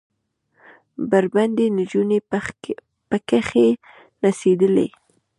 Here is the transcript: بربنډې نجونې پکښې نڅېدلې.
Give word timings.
بربنډې 1.09 1.65
نجونې 1.77 2.19
پکښې 3.09 3.67
نڅېدلې. 4.21 4.87